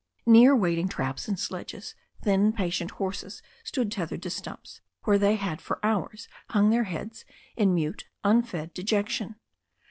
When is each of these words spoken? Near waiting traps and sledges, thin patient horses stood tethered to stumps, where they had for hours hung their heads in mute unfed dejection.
Near 0.25 0.55
waiting 0.55 0.87
traps 0.87 1.27
and 1.27 1.39
sledges, 1.39 1.93
thin 2.23 2.53
patient 2.53 2.89
horses 2.89 3.43
stood 3.63 3.91
tethered 3.91 4.23
to 4.23 4.31
stumps, 4.31 4.81
where 5.03 5.19
they 5.19 5.35
had 5.35 5.61
for 5.61 5.79
hours 5.85 6.27
hung 6.49 6.71
their 6.71 6.85
heads 6.85 7.23
in 7.55 7.75
mute 7.75 8.07
unfed 8.23 8.73
dejection. 8.73 9.35